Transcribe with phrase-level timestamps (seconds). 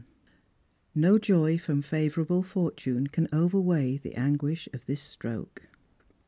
[0.95, 5.67] No joy from favourable fortnne Can overweigh the anguish of this stroke."